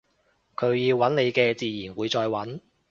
[0.55, 2.59] 佢要搵你嘅自然會再搵